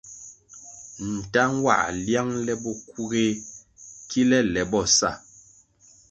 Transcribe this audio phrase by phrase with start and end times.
[1.15, 3.35] Ntah nwãh liang le bokuğéh
[4.09, 5.11] kile le bo sa.